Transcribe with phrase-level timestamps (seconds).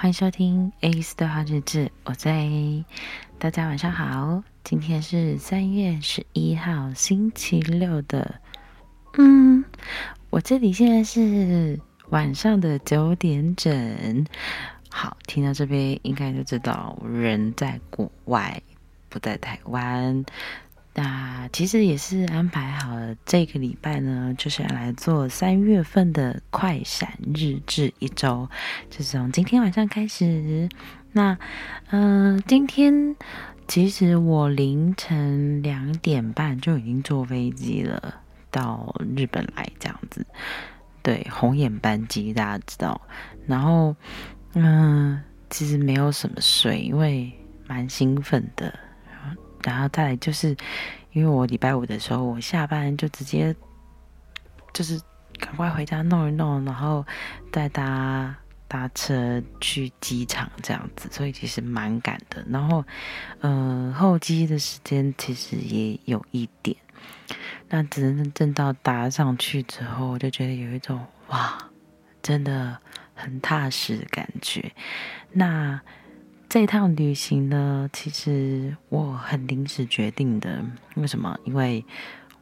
[0.00, 2.84] 欢迎收听 ACE 对话日志，我在 A，
[3.36, 8.40] 大家晚上好，今天是三月十一号星期六的，
[9.14, 9.64] 嗯，
[10.30, 14.24] 我这里现在是晚上的九点整。
[14.88, 18.62] 好，听到这边应该就知道我人在国外，
[19.08, 20.24] 不在台湾。
[20.98, 28.48] 那其实也是安排好了，这个礼拜呢，就是要来做三月份的快闪日志一周，
[28.90, 30.68] 就是从今天晚上开始。
[31.12, 31.38] 那，
[31.90, 33.14] 嗯、今天
[33.68, 40.26] 其实我凌晨两点半就已经坐飞机了，到日本来这样子。
[41.00, 43.00] 对，红眼班机大家知道。
[43.46, 43.94] 然后，
[44.54, 47.32] 嗯、其实没有什么睡，因为
[47.68, 48.76] 蛮兴奋的。
[49.68, 50.56] 然后再来就是，
[51.12, 53.54] 因为我礼拜五的时候我下班就直接
[54.72, 54.98] 就是
[55.38, 57.04] 赶快回家弄一弄，然后
[57.52, 58.34] 再搭
[58.66, 62.42] 搭车去机场这样子，所以其实蛮赶的。
[62.48, 62.82] 然后，
[63.40, 66.74] 嗯、候机的时间其实也有一点，
[67.68, 71.58] 那只能正到搭上去之后，我就觉得有一种哇，
[72.22, 72.78] 真的
[73.14, 74.72] 很踏实的感觉。
[75.32, 75.80] 那。
[76.48, 80.64] 这一趟旅行呢，其实我很临时决定的。
[80.94, 81.38] 为什么？
[81.44, 81.84] 因为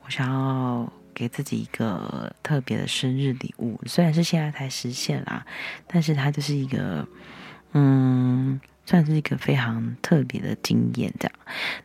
[0.05, 5.45] 我想要给自己一个特别的生日礼物，虽然是现在才实现啦，
[5.89, 7.05] 但是它就是一个，
[7.73, 11.13] 嗯，算是一个非常特别的经验。
[11.19, 11.35] 这样，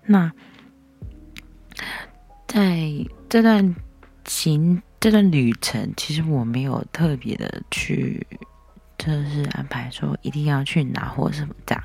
[0.05, 0.31] 那
[2.47, 2.87] 在
[3.27, 3.75] 这段
[4.25, 8.27] 行这段旅程，其实我没有特别的去。
[9.03, 11.83] 就是安排说一定要去哪或什么这样，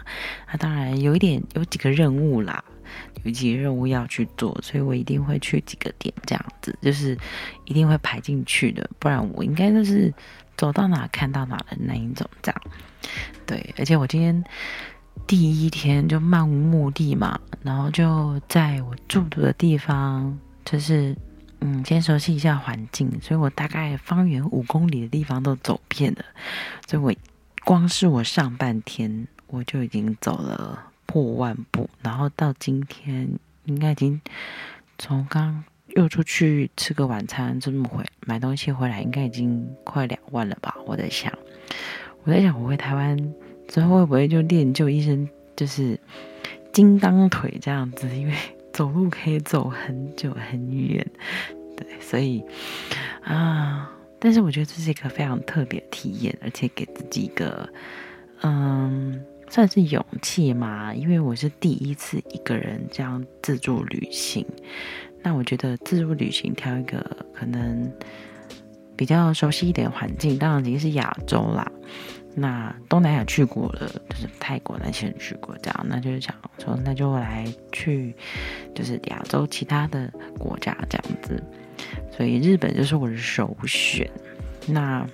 [0.53, 2.63] 那当然有一点有几个任务啦，
[3.25, 7.17] 有几个任务要去做，所以我一定会去几个点这样子，就是
[7.65, 10.13] 一定会排进去的，不然我应该就是
[10.59, 12.63] 走到哪看到哪的那一种这样。
[13.47, 14.45] 对，而且我今天
[15.27, 21.17] 第一天就漫无目的嘛，然后就在我住的地方，就是。
[21.61, 26.25] 嗯，先熟悉一下环境，所以我大概方圆五公里的地方都走遍了，
[26.87, 27.15] 所以我
[27.65, 33.29] 光是我上半天我就已经走了破万步，然后到今天
[33.65, 34.21] 应该已经
[34.99, 40.77] 从刚又出去吃个晚餐，这么回买东西回来，应该已经快两万了吧？
[40.85, 41.33] 我在想，
[42.25, 43.35] 我在想我回台湾
[43.67, 45.99] 之后会不会就练就一身就是
[46.73, 48.35] 金刚腿这样子，因为。
[48.77, 51.03] 走路可以走很久很远，
[51.75, 52.45] 对，所以
[53.23, 57.67] 啊，但是我觉得这是一个非常特别的体验，而且给自己一个
[58.43, 64.45] 嗯，算是勇气嘛，因为我是第一次一个人这样自助旅行。
[65.23, 66.99] 那我觉得自助旅行挑一个
[67.33, 67.91] 可能
[68.97, 71.71] 比较熟悉一点环境，当然已经是亚洲啦。
[72.35, 78.15] 那东南亚去过了，就是泰国那些人去过，这样，那就是想说，那就来去，
[78.75, 81.43] 就是亚洲其他的国家这样子。
[82.15, 84.11] 所以日本就是我的首选。
[84.67, 85.07] 那，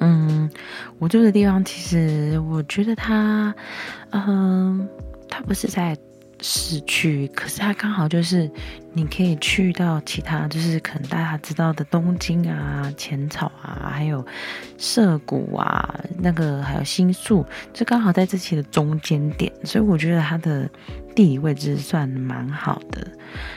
[0.00, 0.50] 嗯，
[0.98, 3.54] 我住的地方其实我觉得它，
[4.10, 4.88] 嗯，
[5.28, 5.96] 它不是在。
[6.46, 8.50] 市区，可是它刚好就是
[8.92, 14.22] 你可以去到其他，就是可能大家知道的东京啊、浅草啊，还有
[14.76, 20.68] 涩谷啊，那个还有新宿，就刚好在这些的中间点，所以我觉得它的
[21.14, 23.10] 地理位置算蛮好的，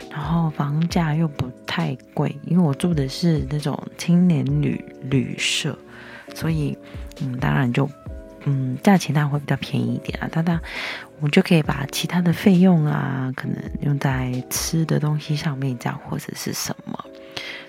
[0.10, 5.78] 然后房价又不太贵，因为我住的是那种青年旅旅社，
[6.34, 6.78] 所以
[7.22, 7.90] 嗯，当然就。
[8.50, 10.58] 嗯，价钱当然会比较便宜一点啊，当然
[11.18, 17.06] 我们就可以把其他的费用啊，可能用在吃的东西上面，这样或者是什么。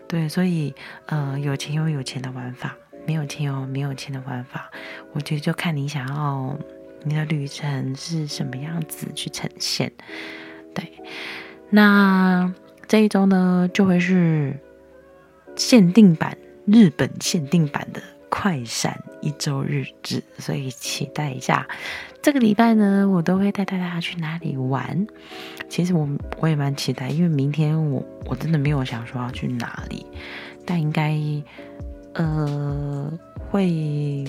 [0.06, 0.72] 对，所以
[1.06, 2.77] 呃，有钱有有钱的玩法，
[3.09, 4.71] 没有钱有没有钱的玩法。
[5.15, 6.56] 我觉得就看你想要
[7.03, 9.91] 你的旅程是什么样子去呈现。
[10.73, 10.93] 对，
[11.70, 12.55] 那
[12.87, 14.56] 这一周呢，就会是
[15.56, 18.00] 限定版，日本限定版的。
[18.29, 21.67] 快闪一周日志，所以期待一下
[22.23, 25.07] 这个礼拜呢，我都会带大家去哪里玩。
[25.69, 26.09] 其实我
[26.39, 30.07] 我也蛮期待，因为明天我我真的没有想说要去哪里，
[30.65, 31.19] 但应该
[32.15, 33.11] 呃
[33.51, 34.25] 会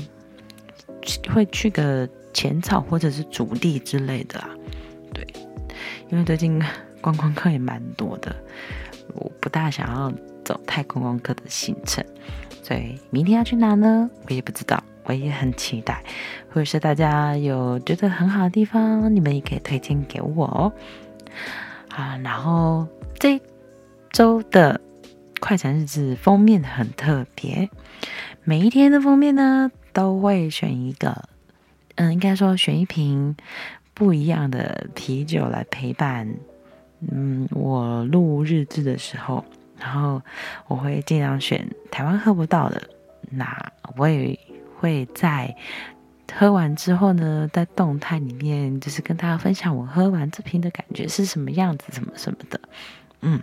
[1.33, 4.49] 会去个浅草或者是竹地之类的啦。
[5.13, 5.27] 对，
[6.09, 6.61] 因为最近
[7.01, 8.35] 观光客也蛮多的，
[9.13, 10.11] 我不大想要
[10.49, 12.03] 走太观光客的行程。
[12.63, 14.09] 所以，明天要去哪呢？
[14.27, 16.03] 我也不知道，我也很期待。
[16.49, 20.73] 或者是大家有觉得很好的地方，你们也可以推荐给我哦。
[21.89, 22.87] 啊，然后
[23.19, 23.39] 这
[24.11, 24.81] 周的
[25.39, 27.69] 快闪日志封面很特别，
[28.43, 31.29] 每一天的封面呢都会选一个
[31.95, 33.35] 嗯，应该说选一瓶
[33.93, 36.35] 不一样的啤酒来陪伴，
[37.11, 39.43] 嗯，我录日志的时候，
[39.79, 40.21] 然后
[40.67, 42.81] 我会尽量选台湾喝不到的，
[43.31, 44.37] 那我也
[44.77, 45.55] 会在
[46.33, 52.59] 喝完之后呢，在动态里面就是跟大家分享我喝完这瓶的感觉是什么样子，什么什么的，
[53.21, 53.41] 嗯，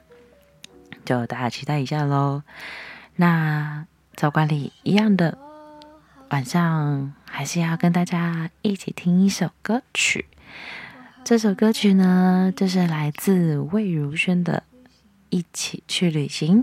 [1.05, 2.43] 就大家期待一下喽。
[3.17, 5.39] 那照惯例一样的。
[6.31, 10.27] 晚上还是要跟大家一起听一首歌曲，
[11.23, 14.65] 这首歌曲呢，就是来自魏如萱的
[15.31, 16.59] 《一起去旅行》。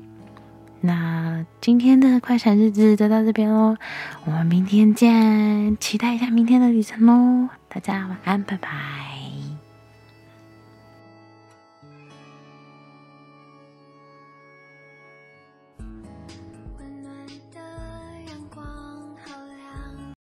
[0.81, 3.77] 那今天的快闪日子就到这边喽，
[4.25, 9.12] 我们明天见，期待一下明天的旅程喽，大家晚安，拜拜。